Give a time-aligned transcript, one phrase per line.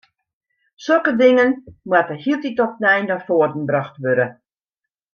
[0.85, 1.51] Sokke dingen
[1.89, 4.27] moatte hieltyd op 'e nij nei foaren brocht wurde.